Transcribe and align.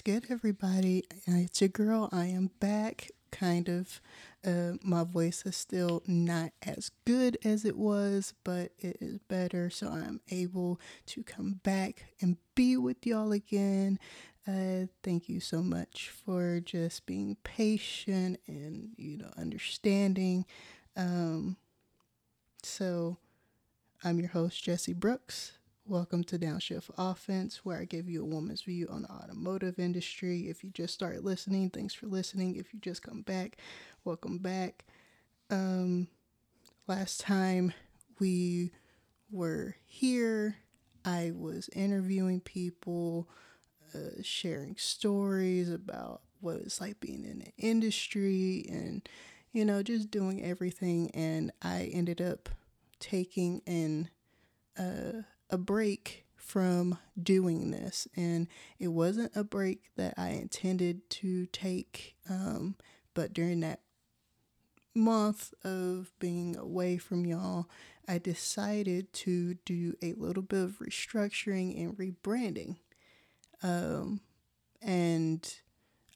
What's 0.00 0.20
good, 0.22 0.32
everybody? 0.32 1.04
Uh, 1.28 1.44
It's 1.44 1.60
your 1.60 1.68
girl. 1.68 2.08
I 2.10 2.24
am 2.24 2.52
back. 2.58 3.10
Kind 3.30 3.68
of. 3.68 4.00
Uh, 4.42 4.78
my 4.82 5.04
voice 5.04 5.42
is 5.44 5.56
still 5.56 6.02
not 6.06 6.52
as 6.62 6.90
good 7.04 7.36
as 7.44 7.66
it 7.66 7.76
was, 7.76 8.32
but 8.42 8.72
it 8.78 8.96
is 9.02 9.18
better. 9.28 9.68
So 9.68 9.88
I'm 9.88 10.22
able 10.30 10.80
to 11.08 11.22
come 11.22 11.60
back 11.64 12.14
and 12.18 12.38
be 12.54 12.78
with 12.78 13.06
y'all 13.06 13.32
again. 13.32 13.98
Uh, 14.48 14.86
thank 15.02 15.28
you 15.28 15.38
so 15.38 15.60
much 15.60 16.08
for 16.08 16.60
just 16.60 17.04
being 17.04 17.36
patient 17.44 18.40
and, 18.46 18.94
you 18.96 19.18
know, 19.18 19.30
understanding. 19.36 20.46
Um, 20.96 21.58
so 22.62 23.18
I'm 24.02 24.18
your 24.18 24.30
host, 24.30 24.64
Jesse 24.64 24.94
Brooks. 24.94 25.58
Welcome 25.86 26.22
to 26.24 26.38
Downshift 26.38 26.90
Offense, 26.96 27.64
where 27.64 27.80
I 27.80 27.84
give 27.84 28.08
you 28.08 28.22
a 28.22 28.26
woman's 28.26 28.62
view 28.62 28.86
on 28.90 29.02
the 29.02 29.10
automotive 29.10 29.78
industry. 29.78 30.48
If 30.48 30.62
you 30.62 30.70
just 30.70 30.94
started 30.94 31.24
listening, 31.24 31.70
thanks 31.70 31.94
for 31.94 32.06
listening. 32.06 32.54
If 32.56 32.72
you 32.72 32.78
just 32.80 33.02
come 33.02 33.22
back, 33.22 33.56
welcome 34.04 34.38
back. 34.38 34.84
Um, 35.50 36.06
last 36.86 37.20
time 37.20 37.72
we 38.20 38.70
were 39.30 39.76
here, 39.84 40.56
I 41.04 41.32
was 41.34 41.68
interviewing 41.74 42.40
people, 42.40 43.28
uh, 43.94 44.22
sharing 44.22 44.76
stories 44.76 45.70
about 45.70 46.22
what 46.40 46.56
it's 46.56 46.80
like 46.80 47.00
being 47.00 47.24
in 47.24 47.40
the 47.40 47.52
industry 47.58 48.66
and, 48.70 49.08
you 49.52 49.64
know, 49.64 49.82
just 49.82 50.10
doing 50.10 50.42
everything. 50.44 51.10
And 51.12 51.52
I 51.62 51.90
ended 51.92 52.20
up 52.20 52.48
taking 53.00 53.62
an 53.66 54.10
uh, 54.78 55.22
a 55.50 55.58
break 55.58 56.24
from 56.50 56.98
doing 57.20 57.70
this. 57.70 58.08
And 58.16 58.48
it 58.78 58.88
wasn't 58.88 59.32
a 59.36 59.44
break 59.44 59.90
that 59.96 60.14
i 60.16 60.30
intended 60.30 61.08
to 61.10 61.46
take 61.46 62.16
um, 62.28 62.74
but 63.14 63.32
during 63.32 63.60
that 63.60 63.80
month 64.94 65.54
of 65.62 66.10
being 66.18 66.56
away 66.56 66.96
from 66.96 67.24
y'all 67.24 67.68
i 68.08 68.18
decided 68.18 69.12
to 69.12 69.54
do 69.64 69.94
a 70.02 70.14
little 70.14 70.42
bit 70.42 70.64
of 70.64 70.78
restructuring 70.80 71.80
and 71.80 71.96
rebranding. 71.96 72.76
Um, 73.62 74.20
and 74.82 75.54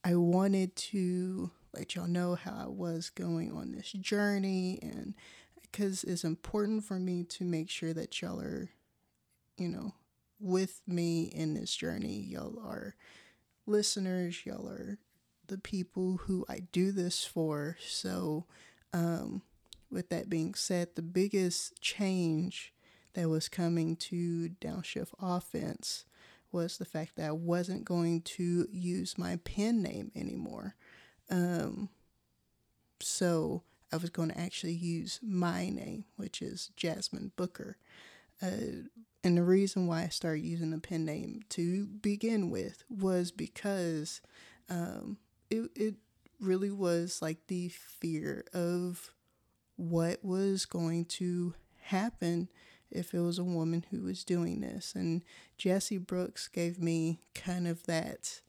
i 0.03 0.17
wanted 0.17 0.75
to 0.75 1.51
let 1.73 1.95
y'all 1.95 2.09
know 2.09 2.35
how 2.35 2.65
i 2.65 2.67
was 2.67 3.11
going 3.11 3.53
on 3.53 3.73
this 3.73 3.93
journey 3.93 4.79
and 4.83 5.15
because 5.63 6.05
it's 6.05 6.25
important 6.25 6.85
for 6.85 6.99
me 6.99 7.25
to 7.25 7.45
make 7.45 7.69
sure 7.69 7.93
that 7.93 8.21
y'all 8.23 8.41
are 8.41 8.71
you 9.57 9.69
know, 9.69 9.95
with 10.41 10.83
me 10.87 11.25
in 11.25 11.55
this 11.55 11.75
journey. 11.75 12.21
Y'all 12.21 12.59
are 12.65 12.95
listeners, 13.67 14.45
y'all 14.45 14.69
are 14.69 14.99
the 15.47 15.59
people 15.59 16.19
who 16.23 16.45
I 16.49 16.61
do 16.73 16.93
this 16.93 17.25
for. 17.25 17.77
So, 17.81 18.47
um, 18.93 19.43
with 19.91 20.09
that 20.09 20.29
being 20.29 20.55
said, 20.55 20.89
the 20.95 21.03
biggest 21.03 21.81
change 21.81 22.73
that 23.15 23.29
was 23.29 23.49
coming 23.49 23.97
to 23.97 24.51
Downshift 24.61 25.13
Offense 25.21 26.05
was 26.51 26.79
the 26.79 26.85
fact 26.85 27.17
that 27.17 27.29
I 27.29 27.33
wasn't 27.33 27.85
going 27.85 28.23
to 28.23 28.67
use 28.71 29.19
my 29.19 29.37
pen 29.45 29.83
name 29.83 30.11
anymore. 30.15 30.75
Um, 31.31 31.89
so, 33.01 33.63
I 33.93 33.97
was 33.97 34.11
going 34.11 34.31
to 34.31 34.39
actually 34.41 34.73
use 34.73 35.21
my 35.23 35.69
name, 35.69 36.05
which 36.17 36.43
is 36.43 36.71
Jasmine 36.77 37.31
Booker. 37.37 37.77
Uh, 38.43 38.89
and 39.25 39.39
the 39.39 39.43
reason 39.43 39.87
why 39.87 40.03
I 40.03 40.09
started 40.09 40.45
using 40.45 40.71
the 40.71 40.79
pen 40.79 41.07
name 41.07 41.41
to 41.51 41.87
begin 41.87 42.51
with 42.51 42.85
was 42.91 43.31
because 43.33 44.21
um, 44.69 45.17
it, 45.51 45.71
it 45.75 45.95
really 46.39 46.71
was 46.71 47.23
like 47.23 47.39
the 47.47 47.69
fear 47.69 48.45
of 48.53 49.11
what 49.77 50.23
was 50.23 50.67
going 50.67 51.07
to 51.07 51.55
happen 51.85 52.51
if 52.91 53.15
it 53.15 53.21
was 53.21 53.39
a 53.39 53.45
woman 53.45 53.87
who 53.91 54.03
was 54.03 54.25
doing 54.25 54.61
this. 54.61 54.93
And 54.95 55.23
Jesse 55.57 55.99
Brooks 55.99 56.47
gave 56.47 56.79
me 56.79 57.21
kind 57.35 57.67
of 57.67 57.85
that 57.85 58.43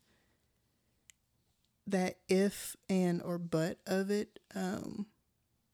that 1.87 2.17
if 2.27 2.75
and 2.89 3.21
or 3.21 3.37
but 3.37 3.77
of 3.87 4.09
it. 4.09 4.39
Um, 4.53 5.05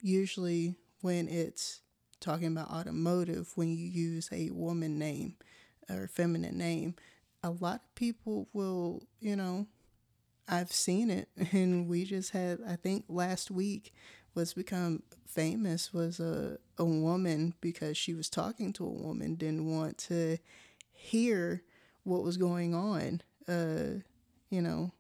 usually 0.02 0.76
when 1.02 1.28
it's 1.28 1.82
talking 2.22 2.48
about 2.48 2.70
automotive, 2.70 3.52
when 3.56 3.72
you 3.76 3.86
use 3.86 4.30
a 4.32 4.50
woman 4.52 4.98
name 4.98 5.36
or 5.90 6.08
feminine 6.08 6.58
name, 6.58 6.96
a 7.44 7.50
lot 7.50 7.82
of 7.84 7.96
people 7.96 8.48
will, 8.54 9.04
you 9.20 9.36
know, 9.36 9.68
I've 10.48 10.72
seen 10.72 11.10
it, 11.10 11.30
and 11.52 11.88
we 11.88 12.06
just 12.06 12.32
had, 12.32 12.60
I 12.68 12.76
think 12.76 13.06
last 13.10 13.52
week 13.52 13.94
was 14.34 14.54
become 14.54 15.04
famous 15.26 15.94
was 15.94 16.20
a, 16.20 16.58
a 16.78 16.86
woman 16.86 17.54
because 17.62 17.98
she 17.98 18.14
was 18.14 18.30
talking 18.30 18.74
to 18.74 18.86
a 18.86 18.90
woman, 18.90 19.36
didn't 19.36 19.66
want 19.66 19.98
to 19.98 20.38
hear 20.92 21.64
what 22.04 22.24
was 22.24 22.38
going 22.38 22.74
on, 22.74 23.22
uh, 23.48 24.00
you 24.50 24.62
know, 24.62 24.92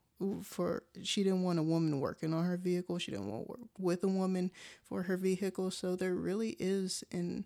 for 0.44 0.84
she 1.04 1.24
didn't 1.24 1.44
want 1.44 1.60
a 1.60 1.64
woman 1.64 2.00
working 2.00 2.34
on 2.34 2.46
her 2.46 2.58
vehicle. 2.58 2.98
She 2.98 3.12
didn't 3.12 3.32
want 3.32 3.46
to 3.46 3.50
work 3.50 3.70
with 3.78 4.04
a 4.04 4.08
woman 4.08 4.52
for 4.84 5.04
her 5.04 5.18
vehicle. 5.18 5.72
So 5.72 5.96
there 5.96 6.16
really 6.16 6.56
is, 6.60 7.04
in 7.12 7.46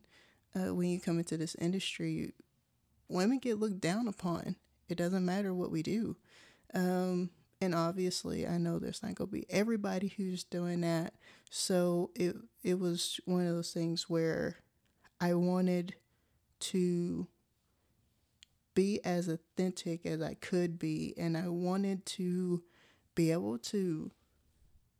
uh, 0.55 0.73
when 0.73 0.89
you 0.89 0.99
come 0.99 1.19
into 1.19 1.37
this 1.37 1.55
industry, 1.55 2.33
women 3.09 3.39
get 3.39 3.59
looked 3.59 3.81
down 3.81 4.07
upon. 4.07 4.55
It 4.87 4.97
doesn't 4.97 5.25
matter 5.25 5.53
what 5.53 5.71
we 5.71 5.83
do. 5.83 6.17
Um, 6.73 7.29
and 7.61 7.73
obviously, 7.73 8.47
I 8.47 8.57
know 8.57 8.79
there's 8.79 9.01
not 9.01 9.15
gonna 9.15 9.27
be 9.27 9.45
everybody 9.49 10.13
who's 10.15 10.43
doing 10.43 10.81
that. 10.81 11.13
So 11.49 12.11
it 12.15 12.35
it 12.63 12.79
was 12.79 13.19
one 13.25 13.47
of 13.47 13.55
those 13.55 13.71
things 13.71 14.09
where 14.09 14.57
I 15.19 15.33
wanted 15.33 15.95
to 16.59 17.27
be 18.75 18.99
as 19.03 19.27
authentic 19.27 20.05
as 20.05 20.21
I 20.21 20.35
could 20.35 20.77
be, 20.77 21.15
and 21.17 21.35
I 21.35 21.47
wanted 21.47 22.05
to 22.05 22.61
be 23.15 23.31
able 23.31 23.57
to 23.57 24.11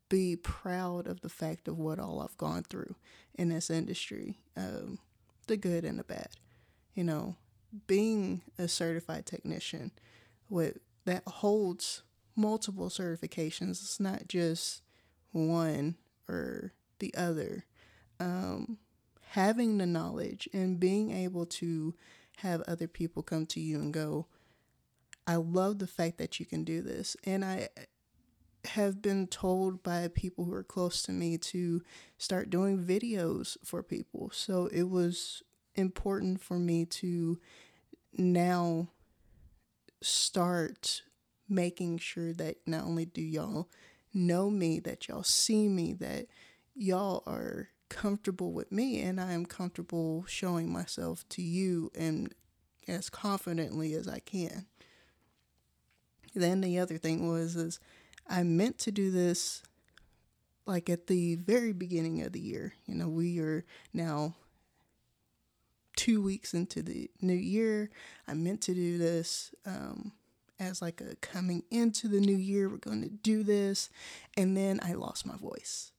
be 0.10 0.36
proud 0.36 1.08
of 1.08 1.22
the 1.22 1.30
fact 1.30 1.68
of 1.68 1.78
what 1.78 2.00
all 2.00 2.22
I've 2.22 2.38
gone 2.38 2.64
through 2.64 2.96
in 3.36 3.50
this 3.50 3.70
industry, 3.70 4.40
um, 4.56 5.00
the 5.48 5.58
good 5.58 5.84
and 5.84 6.00
the 6.00 6.04
bad. 6.04 6.30
You 6.94 7.04
know, 7.04 7.36
being 7.88 8.42
a 8.58 8.68
certified 8.68 9.26
technician 9.26 9.92
with 10.50 10.78
that 11.06 11.24
holds 11.28 12.04
multiple 12.36 12.90
certifications. 12.90 13.82
It's 13.82 14.00
not 14.00 14.28
just 14.28 14.82
one 15.32 15.96
or 16.28 16.74
the 17.00 17.14
other. 17.16 17.66
Um, 18.20 18.78
having 19.32 19.78
the 19.78 19.86
knowledge 19.86 20.48
and 20.54 20.80
being 20.80 21.12
able 21.12 21.46
to 21.46 21.94
have 22.38 22.62
other 22.62 22.88
people 22.88 23.24
come 23.24 23.46
to 23.48 23.60
you 23.60 23.80
and 23.80 23.94
go, 23.94 24.28
I 25.28 25.36
love 25.38 25.80
the 25.80 25.88
fact 25.88 26.18
that 26.18 26.40
you 26.40 26.46
can 26.46 26.64
do 26.64 26.82
this. 26.82 27.16
And 27.24 27.44
I 27.44 27.70
have 28.66 29.02
been 29.02 29.28
told 29.28 29.84
by 29.84 30.08
people 30.08 30.46
who 30.46 30.54
are 30.54 30.64
close 30.64 31.02
to 31.04 31.12
me 31.12 31.38
to 31.38 31.82
start 32.18 32.50
doing 32.50 32.84
videos 32.84 33.58
for 33.64 33.84
people. 33.84 34.30
So 34.34 34.68
it 34.68 34.90
was 34.90 35.44
important 35.76 36.42
for 36.42 36.58
me 36.58 36.86
to 36.86 37.40
now 38.14 38.90
start 40.02 41.04
making 41.48 41.98
sure 42.00 42.34
that 42.34 42.58
not 42.66 42.84
only 42.84 43.06
do 43.06 43.22
y'all 43.22 43.70
know 44.14 44.50
me, 44.50 44.80
that 44.80 45.08
y'all 45.08 45.24
see 45.24 45.68
me, 45.68 45.94
that 45.94 46.28
y'all 46.74 47.24
are 47.26 47.70
comfortable 47.96 48.52
with 48.52 48.74
me 48.74 49.02
and 49.02 49.22
I 49.22 49.32
am 49.32 49.46
comfortable 49.46 50.26
showing 50.28 50.72
myself 50.72 51.28
to 51.30 51.42
you 51.42 51.92
and 51.96 52.34
as 52.90 53.10
confidently 53.10 53.94
as 53.94 54.06
I 54.06 54.20
can. 54.20 54.66
Then 56.36 56.60
the 56.60 56.78
other 56.78 56.98
thing 56.98 57.30
was 57.30 57.56
is 57.56 57.80
I 58.28 58.44
meant 58.44 58.80
to 58.80 58.92
do 58.92 59.12
this 59.12 59.64
like 60.66 60.90
at 60.90 61.08
the 61.08 61.36
very 61.36 61.72
beginning 61.72 62.22
of 62.22 62.34
the 62.34 62.40
year. 62.42 62.74
You 62.86 62.96
know, 62.96 63.08
we 63.08 63.40
are 63.40 63.64
now 63.94 64.36
two 65.96 66.22
weeks 66.22 66.54
into 66.54 66.84
the 66.84 67.10
new 67.22 67.34
year. 67.34 67.90
I 68.28 68.34
meant 68.34 68.60
to 68.64 68.74
do 68.74 68.98
this 68.98 69.52
um, 69.66 70.12
as 70.60 70.82
like 70.82 71.00
a 71.00 71.16
coming 71.18 71.64
into 71.72 72.10
the 72.10 72.20
new 72.20 72.36
year. 72.36 72.68
We're 72.68 72.78
going 72.78 73.04
to 73.04 73.10
do 73.10 73.44
this, 73.44 73.90
and 74.36 74.58
then 74.58 74.82
I 74.84 74.94
lost 74.94 75.26
my 75.26 75.38
voice. 75.38 75.94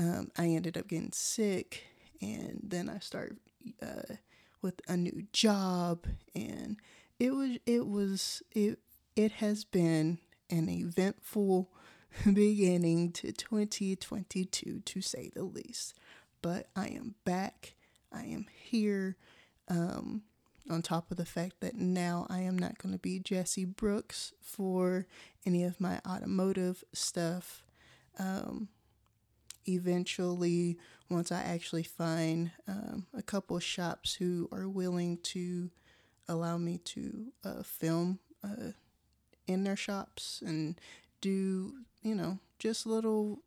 Um, 0.00 0.30
I 0.38 0.46
ended 0.46 0.78
up 0.78 0.88
getting 0.88 1.12
sick, 1.12 1.84
and 2.22 2.60
then 2.62 2.88
I 2.88 3.00
started 3.00 3.36
uh, 3.82 4.14
with 4.62 4.80
a 4.88 4.96
new 4.96 5.26
job, 5.34 6.06
and 6.34 6.78
it 7.18 7.34
was 7.34 7.58
it 7.66 7.86
was 7.86 8.42
it 8.52 8.78
it 9.14 9.32
has 9.32 9.64
been 9.64 10.16
an 10.48 10.70
eventful 10.70 11.68
beginning 12.24 13.12
to 13.12 13.30
2022 13.30 14.80
to 14.86 15.00
say 15.02 15.30
the 15.34 15.42
least. 15.42 15.92
But 16.40 16.70
I 16.74 16.86
am 16.86 17.16
back. 17.26 17.74
I 18.10 18.22
am 18.22 18.46
here. 18.62 19.16
Um, 19.68 20.22
on 20.70 20.82
top 20.82 21.10
of 21.10 21.16
the 21.16 21.26
fact 21.26 21.60
that 21.60 21.74
now 21.74 22.26
I 22.30 22.40
am 22.40 22.56
not 22.56 22.78
going 22.78 22.92
to 22.92 22.98
be 22.98 23.18
Jesse 23.18 23.64
Brooks 23.64 24.32
for 24.40 25.06
any 25.44 25.64
of 25.64 25.80
my 25.80 26.00
automotive 26.06 26.84
stuff. 26.92 27.64
Um, 28.18 28.68
eventually, 29.66 30.78
once 31.08 31.32
I 31.32 31.42
actually 31.42 31.82
find 31.82 32.50
um, 32.68 33.06
a 33.14 33.22
couple 33.22 33.58
shops 33.58 34.14
who 34.14 34.48
are 34.52 34.68
willing 34.68 35.18
to 35.18 35.70
allow 36.28 36.56
me 36.58 36.78
to 36.78 37.26
uh, 37.44 37.62
film 37.62 38.18
uh, 38.44 38.72
in 39.46 39.64
their 39.64 39.76
shops 39.76 40.42
and 40.44 40.80
do, 41.20 41.74
you 42.02 42.14
know, 42.14 42.38
just 42.58 42.86
little 42.86 43.42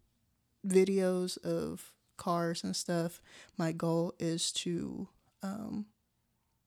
videos 0.66 1.38
of 1.44 1.92
cars 2.18 2.64
and 2.64 2.76
stuff, 2.76 3.22
my 3.58 3.72
goal 3.72 4.14
is 4.20 4.52
to 4.52 5.08
um, 5.42 5.86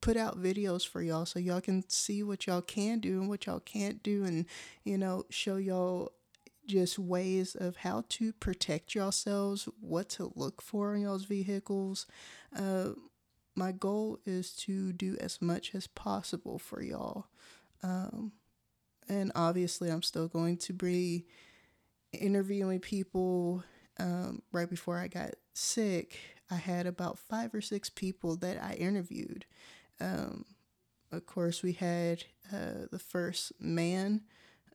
put 0.01 0.17
out 0.17 0.41
videos 0.41 0.87
for 0.87 1.01
y'all 1.01 1.25
so 1.25 1.39
y'all 1.39 1.61
can 1.61 1.83
see 1.89 2.23
what 2.23 2.47
y'all 2.47 2.61
can 2.61 2.99
do 2.99 3.19
and 3.19 3.29
what 3.29 3.45
y'all 3.45 3.59
can't 3.59 4.03
do 4.03 4.23
and 4.23 4.45
you 4.83 4.97
know 4.97 5.25
show 5.29 5.57
y'all 5.57 6.11
just 6.67 6.99
ways 6.99 7.55
of 7.55 7.77
how 7.77 8.03
to 8.09 8.33
protect 8.33 8.93
yourselves 8.93 9.67
what 9.79 10.09
to 10.09 10.31
look 10.35 10.61
for 10.61 10.95
in 10.95 11.01
y'all's 11.01 11.25
vehicles. 11.25 12.05
Uh, 12.55 12.89
my 13.55 13.71
goal 13.71 14.19
is 14.25 14.53
to 14.53 14.93
do 14.93 15.17
as 15.19 15.41
much 15.41 15.73
as 15.73 15.87
possible 15.87 16.59
for 16.59 16.81
y'all. 16.81 17.27
Um, 17.83 18.33
and 19.09 19.31
obviously 19.35 19.89
i'm 19.89 20.03
still 20.03 20.27
going 20.27 20.57
to 20.57 20.73
be 20.73 21.25
interviewing 22.11 22.79
people 22.79 23.63
um, 23.99 24.41
right 24.51 24.69
before 24.69 24.97
i 24.97 25.07
got 25.07 25.35
sick. 25.53 26.19
I 26.51 26.55
had 26.55 26.85
about 26.87 27.19
five 27.19 27.53
or 27.53 27.61
six 27.61 27.89
people 27.89 28.35
that 28.37 28.61
i 28.61 28.73
interviewed. 28.73 29.45
Um, 29.99 30.45
of 31.11 31.25
course, 31.25 31.63
we 31.63 31.73
had 31.73 32.25
uh, 32.53 32.87
the 32.91 32.99
first 32.99 33.53
man 33.59 34.21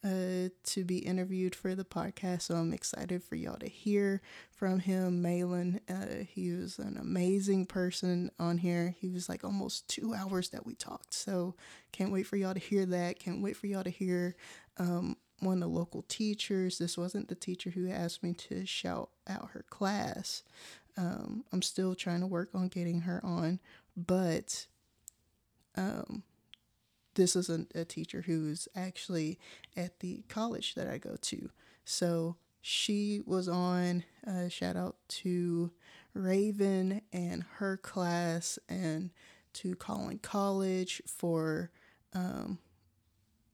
uh, 0.04 0.48
to 0.64 0.84
be 0.84 0.98
interviewed 0.98 1.54
for 1.54 1.74
the 1.74 1.84
podcast, 1.84 2.42
so 2.42 2.56
I'm 2.56 2.72
excited 2.72 3.22
for 3.22 3.36
y'all 3.36 3.58
to 3.58 3.68
hear 3.68 4.20
from 4.50 4.80
him. 4.80 5.22
Malin, 5.22 5.80
uh, 5.88 6.24
he 6.28 6.52
was 6.52 6.78
an 6.78 6.96
amazing 7.00 7.66
person 7.66 8.30
on 8.38 8.58
here. 8.58 8.96
He 8.98 9.08
was 9.08 9.28
like 9.28 9.44
almost 9.44 9.88
two 9.88 10.12
hours 10.12 10.48
that 10.50 10.66
we 10.66 10.74
talked, 10.74 11.14
so 11.14 11.54
can't 11.92 12.10
wait 12.10 12.26
for 12.26 12.36
y'all 12.36 12.54
to 12.54 12.60
hear 12.60 12.84
that. 12.86 13.20
Can't 13.20 13.42
wait 13.42 13.56
for 13.56 13.68
y'all 13.68 13.84
to 13.84 13.90
hear 13.90 14.34
um, 14.78 15.16
one 15.38 15.62
of 15.62 15.68
the 15.68 15.78
local 15.78 16.02
teachers. 16.02 16.78
This 16.78 16.98
wasn't 16.98 17.28
the 17.28 17.34
teacher 17.34 17.70
who 17.70 17.88
asked 17.88 18.22
me 18.22 18.32
to 18.34 18.66
shout 18.66 19.10
out 19.28 19.50
her 19.52 19.64
class. 19.70 20.42
Um, 20.96 21.44
I'm 21.52 21.62
still 21.62 21.94
trying 21.94 22.20
to 22.20 22.26
work 22.26 22.50
on 22.54 22.68
getting 22.68 23.02
her 23.02 23.20
on, 23.24 23.60
but 23.96 24.66
um, 25.76 26.22
this 27.14 27.36
is 27.36 27.50
a, 27.50 27.66
a 27.74 27.84
teacher 27.84 28.22
who's 28.22 28.68
actually 28.74 29.38
at 29.76 30.00
the 30.00 30.24
college 30.28 30.74
that 30.74 30.88
I 30.88 30.98
go 30.98 31.16
to. 31.20 31.50
So 31.84 32.36
she 32.60 33.20
was 33.26 33.48
on, 33.48 34.04
uh, 34.26 34.48
shout 34.48 34.76
out 34.76 34.96
to 35.08 35.72
Raven 36.14 37.02
and 37.12 37.44
her 37.56 37.76
class, 37.76 38.58
and 38.68 39.10
to 39.54 39.74
Collin 39.74 40.18
College 40.18 41.02
for 41.06 41.70
um, 42.14 42.58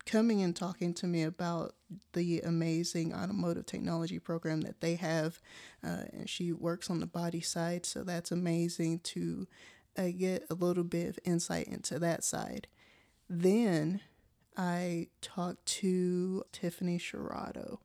coming 0.07 0.43
and 0.43 0.55
talking 0.55 0.95
to 0.95 1.07
me 1.07 1.23
about 1.23 1.75
the 2.13 2.41
amazing 2.41 3.15
automotive 3.15 3.67
technology 3.67 4.19
program 4.19 4.61
that 4.63 4.81
they 4.81 4.95
have. 4.97 5.41
Uh, 5.85 6.03
and 6.13 6.29
she 6.29 6.53
works 6.53 6.91
on 6.91 7.01
the 7.01 7.07
body 7.07 7.41
side, 7.41 7.87
so 7.87 8.03
that's 8.03 8.31
amazing 8.31 9.01
to 9.01 9.47
I 9.97 10.13
get 10.13 10.47
a 10.49 10.55
little 10.55 10.85
bit 10.85 11.09
of 11.09 11.19
insight 11.25 11.67
into 11.67 11.99
that 11.99 12.23
side. 12.23 12.69
Then 13.29 14.01
I 14.57 15.09
talked 15.21 15.67
to 15.67 16.45
Tiffany 16.53 16.99
Sherrado. 16.99 17.79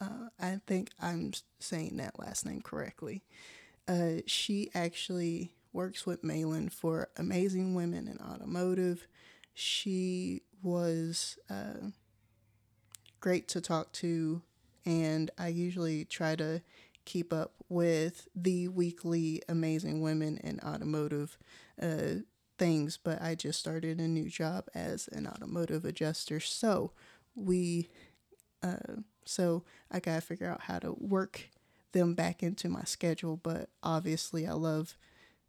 Uh, 0.00 0.28
I 0.40 0.60
think 0.66 0.90
I'm 1.00 1.32
saying 1.60 1.96
that 1.96 2.18
last 2.18 2.44
name 2.44 2.60
correctly. 2.60 3.22
Uh, 3.88 4.22
she 4.26 4.70
actually 4.74 5.52
works 5.72 6.06
with 6.06 6.22
Malin 6.22 6.68
for 6.68 7.08
Amazing 7.16 7.74
Women 7.74 8.06
in 8.08 8.18
Automotive. 8.18 9.06
She 9.54 10.42
was 10.62 11.38
uh, 11.48 11.88
great 13.20 13.48
to 13.48 13.60
talk 13.60 13.92
to, 13.92 14.42
and 14.84 15.30
I 15.38 15.48
usually 15.48 16.04
try 16.04 16.36
to 16.36 16.62
keep 17.04 17.32
up 17.32 17.54
with 17.68 18.28
the 18.34 18.68
weekly 18.68 19.42
Amazing 19.48 20.02
Women 20.02 20.38
in 20.38 20.60
Automotive 20.60 21.38
uh, 21.80 22.22
things, 22.58 22.98
but 23.02 23.20
I 23.20 23.34
just 23.34 23.58
started 23.58 23.98
a 23.98 24.08
new 24.08 24.28
job 24.28 24.68
as 24.74 25.08
an 25.08 25.26
automotive 25.26 25.84
adjuster. 25.84 26.40
So 26.40 26.92
we, 27.34 27.88
uh, 28.62 29.00
so 29.24 29.64
I 29.90 30.00
gotta 30.00 30.20
figure 30.20 30.50
out 30.50 30.62
how 30.62 30.78
to 30.80 30.92
work 30.98 31.48
them 31.92 32.14
back 32.14 32.42
into 32.42 32.68
my 32.68 32.84
schedule. 32.84 33.36
But 33.36 33.68
obviously, 33.82 34.46
I 34.46 34.52
love 34.52 34.96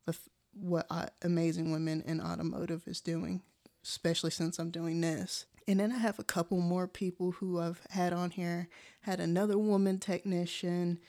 the 0.05 0.15
what 0.53 0.86
uh, 0.89 1.07
Amazing 1.22 1.72
Women 1.72 2.03
in 2.05 2.22
Automotive 2.22 2.88
is 2.88 3.01
doing, 3.01 3.41
especially 3.83 4.31
since 4.31 4.60
I'm 4.60 4.69
doing 4.69 5.01
this. 5.01 5.45
And 5.67 5.79
then 5.79 5.91
I 5.91 5.98
have 5.98 6.19
a 6.19 6.24
couple 6.24 6.60
more 6.60 6.88
people 6.88 7.31
who 7.31 7.60
I've 7.60 7.81
had 7.89 8.12
on 8.13 8.31
here. 8.31 8.67
Had 9.01 9.19
another 9.19 9.57
woman 9.57 9.98
technician 9.98 11.00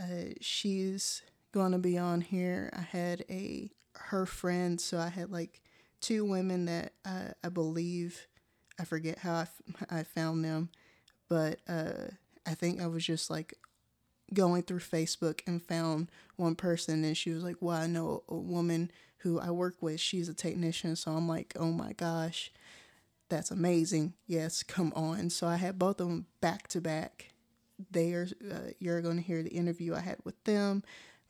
uh, 0.00 0.32
she's 0.40 1.22
gonna 1.52 1.78
be 1.78 1.98
on 1.98 2.20
here. 2.20 2.70
I 2.72 2.80
had 2.80 3.24
a 3.28 3.70
her 4.06 4.26
friend, 4.26 4.80
so 4.80 4.98
I 4.98 5.08
had 5.08 5.30
like 5.30 5.60
two 6.00 6.24
women 6.24 6.66
that 6.66 6.92
I, 7.04 7.32
I 7.44 7.48
believe 7.48 8.26
I 8.78 8.84
forget 8.84 9.18
how 9.18 9.34
I, 9.34 9.42
f- 9.42 9.86
I 9.90 10.02
found 10.02 10.44
them, 10.44 10.70
but 11.28 11.60
uh, 11.68 12.08
I 12.46 12.54
think 12.54 12.80
I 12.80 12.86
was 12.86 13.04
just 13.04 13.30
like 13.30 13.54
going 14.34 14.62
through 14.62 14.80
Facebook 14.80 15.40
and 15.46 15.62
found 15.62 16.10
one 16.36 16.54
person, 16.54 17.04
and 17.04 17.16
she 17.16 17.30
was 17.30 17.44
like, 17.44 17.56
"Well, 17.60 17.76
I 17.76 17.86
know 17.86 18.24
a 18.28 18.36
woman 18.36 18.90
who 19.18 19.38
I 19.40 19.50
work 19.50 19.76
with. 19.80 20.00
She's 20.00 20.28
a 20.28 20.34
technician." 20.34 20.96
So 20.96 21.12
I'm 21.12 21.28
like, 21.28 21.54
"Oh 21.58 21.70
my 21.72 21.92
gosh, 21.92 22.50
that's 23.28 23.50
amazing! 23.50 24.14
Yes, 24.26 24.62
come 24.62 24.92
on!" 24.96 25.30
So 25.30 25.46
I 25.46 25.56
had 25.56 25.78
both 25.78 26.00
of 26.00 26.08
them 26.08 26.26
back 26.40 26.68
to 26.68 26.80
back, 26.80 27.32
they 27.90 28.12
are 28.12 28.28
uh, 28.50 28.70
you're 28.78 29.00
going 29.00 29.16
to 29.16 29.22
hear 29.22 29.42
the 29.42 29.50
interview 29.50 29.94
I 29.94 30.00
had 30.00 30.18
with 30.24 30.42
them. 30.44 30.82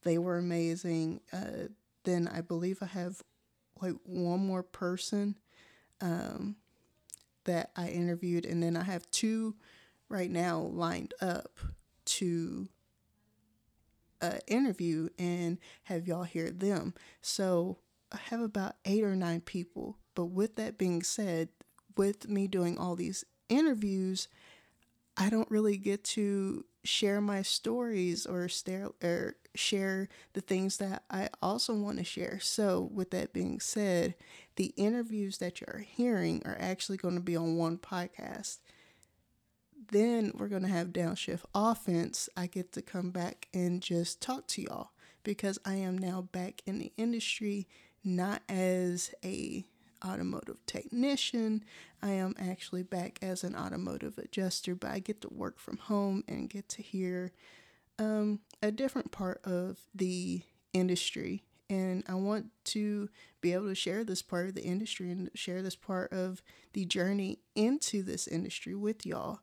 They 0.02 0.18
were 0.18 0.38
amazing. 0.38 1.20
Uh, 1.32 1.68
then 2.04 2.28
I 2.28 2.40
believe 2.40 2.78
I 2.82 2.86
have 2.86 3.22
like 3.80 3.94
one 4.04 4.44
more 4.46 4.62
person 4.62 5.36
um, 6.00 6.56
that 7.44 7.70
I 7.76 7.88
interviewed, 7.88 8.46
and 8.46 8.62
then 8.62 8.76
I 8.76 8.84
have 8.84 9.10
two 9.10 9.56
right 10.08 10.30
now 10.30 10.58
lined 10.60 11.14
up 11.20 11.58
to 12.04 12.68
uh, 14.20 14.38
interview 14.46 15.08
and 15.18 15.58
have 15.84 16.06
y'all 16.06 16.22
hear 16.22 16.50
them. 16.50 16.94
So 17.20 17.78
I 18.12 18.18
have 18.30 18.40
about 18.40 18.76
eight 18.84 19.02
or 19.02 19.16
nine 19.16 19.40
people. 19.40 19.98
But 20.14 20.26
with 20.26 20.56
that 20.56 20.78
being 20.78 21.02
said, 21.02 21.48
with 21.96 22.28
me 22.28 22.46
doing 22.46 22.78
all 22.78 22.94
these 22.94 23.24
interviews, 23.48 24.28
I 25.16 25.28
don't 25.28 25.50
really 25.50 25.76
get 25.76 26.04
to 26.04 26.64
share 26.84 27.20
my 27.20 27.42
stories 27.42 28.26
or 28.26 28.48
stare 28.48 28.90
or 29.02 29.36
share 29.54 30.08
the 30.32 30.40
things 30.40 30.78
that 30.78 31.02
I 31.10 31.28
also 31.40 31.74
want 31.74 31.98
to 31.98 32.04
share. 32.04 32.38
So, 32.40 32.90
with 32.92 33.10
that 33.10 33.32
being 33.32 33.60
said, 33.60 34.14
the 34.56 34.72
interviews 34.76 35.38
that 35.38 35.60
you're 35.60 35.84
hearing 35.86 36.42
are 36.44 36.56
actually 36.58 36.98
going 36.98 37.14
to 37.14 37.20
be 37.20 37.36
on 37.36 37.56
one 37.56 37.78
podcast. 37.78 38.58
Then 39.90 40.32
we're 40.34 40.48
going 40.48 40.62
to 40.62 40.68
have 40.68 40.88
downshift 40.88 41.42
offense. 41.54 42.28
I 42.36 42.46
get 42.46 42.72
to 42.72 42.82
come 42.82 43.10
back 43.10 43.48
and 43.52 43.82
just 43.82 44.20
talk 44.20 44.46
to 44.48 44.62
y'all 44.62 44.90
because 45.22 45.58
I 45.64 45.74
am 45.74 45.98
now 45.98 46.22
back 46.32 46.62
in 46.66 46.78
the 46.78 46.92
industry 46.96 47.68
not 48.04 48.42
as 48.48 49.12
a 49.24 49.64
automotive 50.04 50.64
technician. 50.66 51.64
I 52.02 52.10
am 52.10 52.34
actually 52.38 52.82
back 52.82 53.18
as 53.22 53.44
an 53.44 53.54
automotive 53.54 54.18
adjuster, 54.18 54.74
but 54.74 54.90
I 54.90 54.98
get 54.98 55.20
to 55.22 55.28
work 55.28 55.58
from 55.58 55.76
home 55.76 56.24
and 56.26 56.50
get 56.50 56.68
to 56.70 56.82
hear 56.82 57.32
um, 57.98 58.40
a 58.62 58.70
different 58.70 59.12
part 59.12 59.40
of 59.44 59.78
the 59.94 60.42
industry. 60.72 61.44
And 61.70 62.04
I 62.06 62.14
want 62.14 62.46
to 62.64 63.08
be 63.40 63.52
able 63.54 63.68
to 63.68 63.74
share 63.74 64.04
this 64.04 64.20
part 64.22 64.48
of 64.48 64.54
the 64.54 64.64
industry 64.64 65.10
and 65.10 65.30
share 65.34 65.62
this 65.62 65.76
part 65.76 66.12
of 66.12 66.42
the 66.74 66.84
journey 66.84 67.38
into 67.54 68.02
this 68.02 68.26
industry 68.26 68.74
with 68.74 69.06
y'all. 69.06 69.40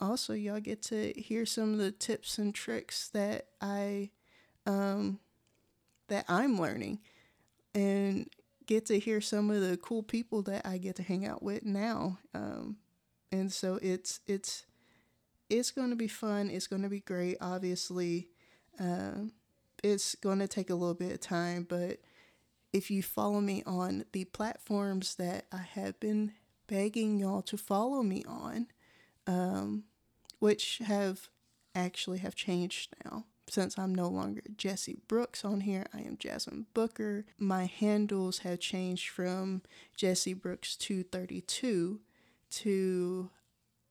Also, 0.00 0.32
y'all 0.32 0.60
get 0.60 0.82
to 0.82 1.12
hear 1.12 1.46
some 1.46 1.72
of 1.72 1.78
the 1.78 1.90
tips 1.90 2.38
and 2.38 2.54
tricks 2.54 3.08
that 3.08 3.46
I 3.60 4.10
um, 4.66 5.20
that 6.08 6.24
I'm 6.28 6.60
learning 6.60 7.00
and 7.74 8.28
get 8.66 8.86
to 8.86 8.98
hear 8.98 9.20
some 9.20 9.50
of 9.50 9.60
the 9.60 9.76
cool 9.76 10.02
people 10.02 10.42
that 10.42 10.66
I 10.66 10.78
get 10.78 10.96
to 10.96 11.02
hang 11.02 11.26
out 11.26 11.42
with 11.42 11.64
now. 11.64 12.18
Um, 12.34 12.76
and 13.32 13.52
so 13.52 13.78
it's 13.80 14.20
it's 14.26 14.66
it's 15.48 15.70
going 15.70 15.90
to 15.90 15.96
be 15.96 16.08
fun. 16.08 16.50
It's 16.50 16.66
going 16.66 16.82
to 16.82 16.88
be 16.88 17.00
great. 17.00 17.36
Obviously, 17.40 18.28
um, 18.78 19.32
it's 19.82 20.14
going 20.16 20.38
to 20.40 20.48
take 20.48 20.70
a 20.70 20.74
little 20.74 20.94
bit 20.94 21.12
of 21.12 21.20
time, 21.20 21.66
but 21.68 21.98
if 22.72 22.90
you 22.90 23.02
follow 23.02 23.40
me 23.40 23.62
on 23.66 24.04
the 24.12 24.24
platforms 24.24 25.14
that 25.16 25.46
I 25.52 25.58
have 25.58 25.98
been 26.00 26.32
begging 26.66 27.18
y'all 27.18 27.42
to 27.42 27.56
follow 27.56 28.02
me 28.02 28.24
on, 28.26 28.66
um, 29.26 29.84
which 30.40 30.78
have 30.84 31.28
actually 31.74 32.18
have 32.18 32.34
changed 32.34 32.94
now 33.04 33.24
since 33.48 33.78
I'm 33.78 33.94
no 33.94 34.08
longer 34.08 34.42
Jesse 34.56 34.98
Brooks 35.06 35.44
on 35.44 35.60
here, 35.60 35.86
I 35.94 36.00
am 36.00 36.16
Jasmine 36.16 36.66
Booker. 36.74 37.24
My 37.38 37.66
handles 37.66 38.38
have 38.38 38.58
changed 38.58 39.08
from 39.08 39.62
Jesse 39.96 40.34
Brooks 40.34 40.76
232 40.76 42.00
to 42.50 43.30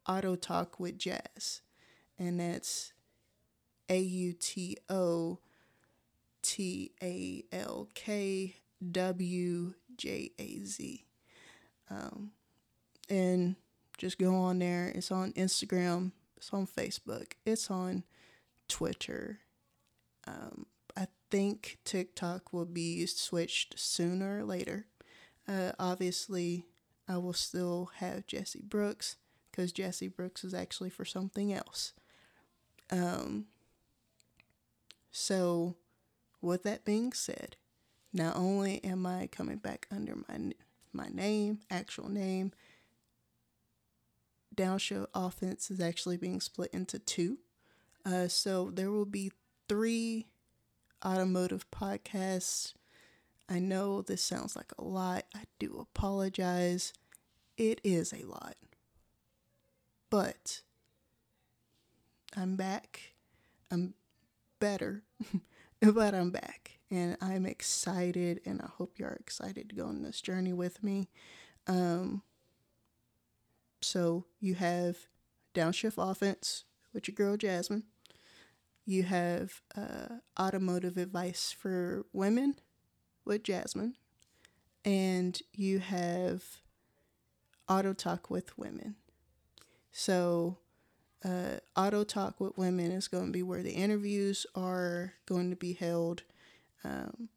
Auto 0.08 0.36
Talk 0.36 0.80
with 0.80 0.98
Jazz. 0.98 1.62
And 2.18 2.40
that's 2.40 2.94
A 3.90 4.00
U 4.00 4.34
T 4.34 4.78
O 4.90 5.40
T 6.42 6.92
A 7.02 7.44
L 7.52 7.90
K 7.94 8.56
W 8.92 9.74
J 9.98 10.32
A 10.40 10.64
Z. 10.64 11.06
Um, 11.90 12.32
and 13.10 13.56
just 13.98 14.18
go 14.18 14.36
on 14.36 14.60
there. 14.60 14.92
It's 14.96 15.12
on 15.12 15.34
Instagram, 15.34 16.12
it's 16.38 16.52
on 16.52 16.68
Facebook, 16.68 17.34
it's 17.46 17.70
on 17.70 18.04
Twitter, 18.68 19.40
um, 20.28 20.66
I 20.98 21.08
think 21.30 21.78
TikTok 21.86 22.54
will 22.54 22.66
be 22.66 23.06
switched 23.06 23.80
sooner 23.80 24.40
or 24.40 24.44
later. 24.44 24.86
Uh, 25.48 25.74
obviously, 25.78 26.66
I 27.08 27.18
will 27.18 27.34
still 27.34 27.92
have 27.98 28.26
Jesse 28.26 28.64
Brooks 28.64 29.18
because 29.56 29.72
Jesse 29.72 30.08
Brooks 30.08 30.44
is 30.44 30.54
actually 30.54 30.90
for 30.90 31.06
something 31.06 31.54
else. 31.54 31.94
Um, 32.92 33.46
so, 35.12 35.76
with 36.42 36.64
that 36.64 36.84
being 36.84 37.14
said, 37.14 37.56
not 38.12 38.36
only 38.36 38.84
am 38.84 39.06
I 39.06 39.28
coming 39.28 39.58
back 39.58 39.88
under 39.92 40.16
my 40.16 40.54
my 40.92 41.08
name, 41.10 41.60
actual 41.70 42.10
name, 42.10 42.52
Downshift 44.56 45.08
Offense 45.14 45.70
is 45.70 45.82
actually 45.82 46.18
being 46.18 46.40
split 46.40 46.70
into 46.74 47.00
two. 47.00 47.40
Uh, 48.06 48.28
so 48.28 48.72
there 48.74 48.92
will 48.92 49.06
be 49.06 49.32
three 49.68 50.28
automotive 51.04 51.70
podcasts. 51.72 52.74
I 53.50 53.60
know 53.60 54.02
this 54.02 54.24
sounds 54.24 54.56
like 54.56 54.72
a 54.78 54.84
lot. 54.84 55.26
I 55.36 55.44
do 55.60 55.78
apologize. 55.80 56.94
It 57.58 57.82
is 57.84 58.14
a 58.14 58.26
lot. 58.26 58.56
But 60.16 60.62
I'm 62.38 62.56
back. 62.56 63.16
I'm 63.70 63.96
better, 64.62 65.04
but 65.82 66.16
I'm 66.16 66.32
back. 66.32 66.80
And 66.90 67.18
I'm 67.20 67.46
excited, 67.46 68.40
and 68.46 68.62
I 68.62 68.68
hope 68.78 68.94
you're 68.98 69.10
excited 69.10 69.68
to 69.68 69.76
go 69.76 69.88
on 69.88 70.04
this 70.04 70.22
journey 70.22 70.54
with 70.54 70.82
me. 70.82 71.10
Um, 71.68 72.22
so 73.82 74.24
you 74.40 74.56
have 74.56 74.96
Downshift 75.54 75.96
Offense 75.98 76.64
with 76.94 77.10
your 77.10 77.16
girl 77.16 77.36
Jasmine 77.36 77.84
you 78.86 79.04
have 79.04 79.62
uh, 79.76 80.20
automotive 80.40 80.96
advice 80.96 81.52
for 81.52 82.06
women 82.14 82.56
with 83.26 83.44
Jasmine, 83.44 83.96
and 84.86 85.42
you 85.52 85.80
have 85.80 86.62
auto 87.68 87.92
talk 87.92 88.30
with 88.30 88.58
women. 88.58 88.96
So, 89.98 90.58
uh, 91.24 91.60
auto 91.74 92.04
talk 92.04 92.42
with 92.42 92.58
women 92.58 92.92
is 92.92 93.08
going 93.08 93.28
to 93.28 93.32
be 93.32 93.44
where 93.44 93.64
the 93.64 93.72
interviews 93.72 94.46
are 94.54 95.14
going 95.26 95.52
to 95.52 95.56
be 95.56 95.72
held. 95.72 96.24
Um, 96.84 97.30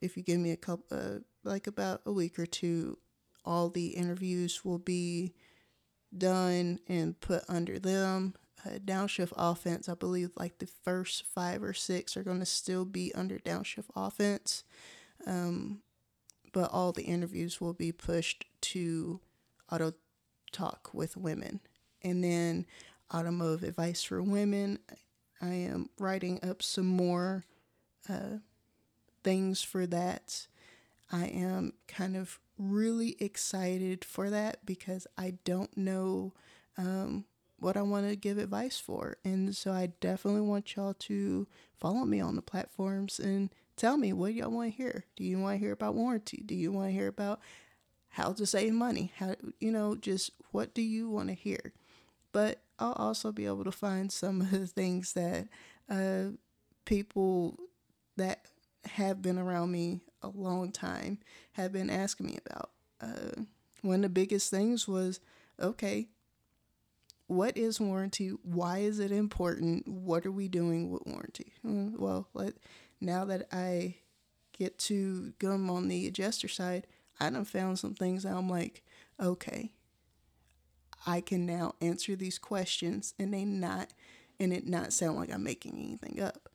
if 0.00 0.16
you 0.16 0.22
give 0.22 0.40
me 0.40 0.50
a 0.50 0.56
couple, 0.56 0.86
uh, 0.90 1.18
like 1.44 1.66
about 1.66 2.00
a 2.06 2.12
week 2.12 2.38
or 2.38 2.46
two, 2.46 2.96
all 3.44 3.68
the 3.68 3.88
interviews 3.88 4.64
will 4.64 4.78
be 4.78 5.34
done 6.16 6.78
and 6.88 7.20
put 7.20 7.44
under 7.46 7.78
them 7.78 8.32
uh, 8.64 8.78
downshift 8.78 9.34
offense. 9.36 9.86
I 9.86 9.94
believe 9.94 10.30
like 10.34 10.60
the 10.60 10.68
first 10.82 11.26
five 11.26 11.62
or 11.62 11.74
six 11.74 12.16
are 12.16 12.24
going 12.24 12.40
to 12.40 12.46
still 12.46 12.86
be 12.86 13.14
under 13.14 13.38
downshift 13.38 13.90
offense. 13.94 14.64
Um, 15.26 15.82
but 16.54 16.70
all 16.72 16.92
the 16.92 17.04
interviews 17.04 17.60
will 17.60 17.74
be 17.74 17.92
pushed 17.92 18.46
to 18.62 19.20
auto 19.70 19.92
talk 20.52 20.88
with 20.94 21.14
women. 21.14 21.60
And 22.02 22.22
then 22.22 22.66
automotive 23.12 23.62
advice 23.62 24.02
for 24.02 24.22
women. 24.22 24.78
I 25.40 25.54
am 25.54 25.90
writing 25.98 26.40
up 26.42 26.62
some 26.62 26.86
more 26.86 27.44
uh, 28.08 28.38
things 29.22 29.62
for 29.62 29.86
that. 29.86 30.46
I 31.10 31.26
am 31.26 31.72
kind 31.86 32.16
of 32.16 32.38
really 32.58 33.16
excited 33.18 34.04
for 34.04 34.30
that 34.30 34.64
because 34.66 35.06
I 35.16 35.34
don't 35.44 35.74
know 35.76 36.34
um, 36.76 37.24
what 37.58 37.76
I 37.76 37.82
want 37.82 38.08
to 38.08 38.16
give 38.16 38.38
advice 38.38 38.78
for. 38.78 39.16
And 39.24 39.54
so 39.56 39.72
I 39.72 39.92
definitely 40.00 40.42
want 40.42 40.76
y'all 40.76 40.94
to 40.94 41.46
follow 41.78 42.04
me 42.04 42.20
on 42.20 42.36
the 42.36 42.42
platforms 42.42 43.18
and 43.18 43.50
tell 43.76 43.96
me 43.96 44.12
what 44.12 44.34
y'all 44.34 44.50
want 44.50 44.72
to 44.72 44.76
hear. 44.76 45.04
Do 45.16 45.24
you 45.24 45.38
want 45.38 45.54
to 45.54 45.58
hear 45.64 45.72
about 45.72 45.94
warranty? 45.94 46.42
Do 46.44 46.54
you 46.54 46.72
want 46.72 46.88
to 46.88 46.92
hear 46.92 47.08
about 47.08 47.40
how 48.10 48.32
to 48.32 48.46
save 48.46 48.72
money? 48.72 49.12
How 49.16 49.34
you 49.60 49.72
know, 49.72 49.94
just 49.94 50.32
what 50.50 50.74
do 50.74 50.82
you 50.82 51.08
want 51.08 51.28
to 51.28 51.34
hear? 51.34 51.72
But 52.38 52.60
I'll 52.78 52.92
also 52.92 53.32
be 53.32 53.46
able 53.46 53.64
to 53.64 53.72
find 53.72 54.12
some 54.12 54.40
of 54.42 54.52
the 54.52 54.68
things 54.68 55.12
that 55.14 55.48
uh, 55.90 56.36
people 56.84 57.58
that 58.16 58.46
have 58.84 59.20
been 59.20 59.38
around 59.38 59.72
me 59.72 60.02
a 60.22 60.28
long 60.28 60.70
time 60.70 61.18
have 61.54 61.72
been 61.72 61.90
asking 61.90 62.26
me 62.26 62.38
about. 62.46 62.70
Uh, 63.00 63.42
one 63.82 63.96
of 63.96 64.02
the 64.02 64.08
biggest 64.10 64.52
things 64.52 64.86
was 64.86 65.18
okay, 65.60 66.06
what 67.26 67.56
is 67.56 67.80
warranty? 67.80 68.28
Why 68.44 68.78
is 68.78 69.00
it 69.00 69.10
important? 69.10 69.88
What 69.88 70.24
are 70.24 70.30
we 70.30 70.46
doing 70.46 70.92
with 70.92 71.02
warranty? 71.06 71.54
Hmm, 71.62 71.96
well, 71.98 72.28
let, 72.34 72.54
now 73.00 73.24
that 73.24 73.48
I 73.50 73.96
get 74.56 74.78
to 74.78 75.32
come 75.40 75.68
on 75.70 75.88
the 75.88 76.06
adjuster 76.06 76.46
side, 76.46 76.86
I 77.18 77.30
done 77.30 77.44
found 77.44 77.80
some 77.80 77.94
things 77.94 78.24
I'm 78.24 78.48
like, 78.48 78.84
okay, 79.18 79.72
I 81.08 81.20
can 81.20 81.46
now 81.46 81.74
answer 81.80 82.14
these 82.14 82.38
questions 82.38 83.14
and 83.18 83.32
they 83.32 83.44
not 83.44 83.88
and 84.38 84.52
it 84.52 84.66
not 84.66 84.92
sound 84.92 85.16
like 85.16 85.32
I'm 85.32 85.42
making 85.42 85.72
anything 85.72 86.22
up. 86.22 86.48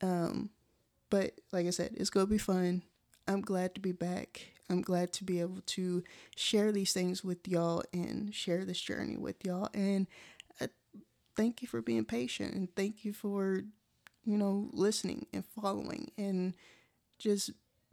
Um, 0.00 0.50
but 1.10 1.34
like 1.52 1.66
I 1.66 1.70
said, 1.70 1.92
it's 1.94 2.10
gonna 2.10 2.26
be 2.26 2.38
fun. 2.38 2.82
I'm 3.28 3.42
glad 3.42 3.74
to 3.74 3.80
be 3.80 3.92
back. 3.92 4.46
I'm 4.70 4.80
glad 4.80 5.12
to 5.14 5.24
be 5.24 5.40
able 5.40 5.60
to 5.66 6.02
share 6.34 6.72
these 6.72 6.92
things 6.92 7.22
with 7.22 7.46
y'all 7.46 7.82
and 7.92 8.34
share 8.34 8.64
this 8.64 8.80
journey 8.80 9.16
with 9.16 9.44
y'all. 9.44 9.68
And 9.74 10.06
uh, 10.60 10.68
thank 11.36 11.60
you 11.60 11.68
for 11.68 11.82
being 11.82 12.04
patient 12.04 12.54
and 12.54 12.74
thank 12.74 13.04
you 13.04 13.12
for 13.12 13.64
you 14.24 14.36
know, 14.36 14.68
listening 14.72 15.26
and 15.32 15.44
following 15.44 16.12
and 16.16 16.54
just 17.18 17.50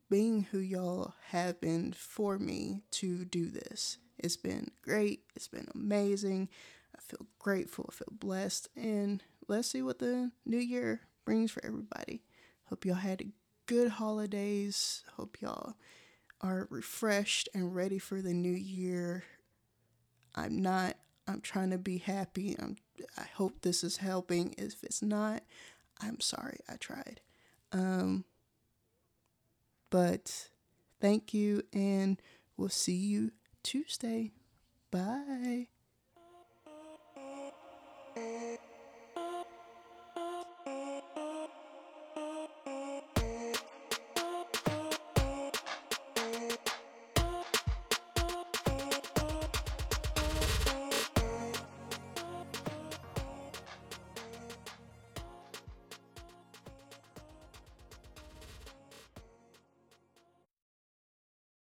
being 0.09 0.47
who 0.51 0.59
y'all 0.59 1.13
have 1.27 1.59
been 1.59 1.93
for 1.93 2.37
me 2.37 2.83
to 2.91 3.25
do 3.25 3.47
this. 3.49 3.97
It's 4.19 4.37
been 4.37 4.71
great. 4.81 5.23
It's 5.35 5.47
been 5.47 5.67
amazing. 5.73 6.49
I 6.95 7.01
feel 7.01 7.25
grateful. 7.39 7.85
I 7.89 7.93
feel 7.93 8.11
blessed. 8.11 8.69
And 8.75 9.23
let's 9.47 9.69
see 9.69 9.81
what 9.81 9.99
the 9.99 10.31
new 10.45 10.57
year 10.57 11.01
brings 11.25 11.51
for 11.51 11.63
everybody. 11.65 12.23
Hope 12.65 12.85
y'all 12.85 12.95
had 12.95 13.31
good 13.65 13.89
holidays. 13.91 15.03
Hope 15.15 15.41
y'all 15.41 15.75
are 16.41 16.67
refreshed 16.69 17.49
and 17.53 17.75
ready 17.75 17.99
for 17.99 18.21
the 18.21 18.33
new 18.33 18.53
year. 18.53 19.23
I'm 20.35 20.61
not. 20.61 20.95
I'm 21.27 21.41
trying 21.41 21.69
to 21.71 21.77
be 21.77 21.99
happy. 21.99 22.55
I'm 22.59 22.77
I 23.17 23.25
hope 23.35 23.61
this 23.61 23.83
is 23.83 23.97
helping. 23.97 24.55
If 24.57 24.83
it's 24.83 25.01
not, 25.01 25.43
I'm 26.01 26.19
sorry. 26.19 26.59
I 26.67 26.75
tried. 26.77 27.21
Um 27.71 28.25
but 29.89 30.49
thank 30.99 31.33
you 31.33 31.63
and 31.73 32.21
we'll 32.57 32.69
see 32.69 32.95
you 32.95 33.31
Tuesday. 33.63 34.31
Bye. 34.91 35.67